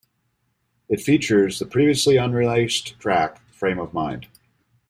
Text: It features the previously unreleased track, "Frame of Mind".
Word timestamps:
It 0.89 0.99
features 0.99 1.59
the 1.59 1.67
previously 1.67 2.17
unreleased 2.17 2.99
track, 2.99 3.37
"Frame 3.51 3.77
of 3.77 3.93
Mind". 3.93 4.25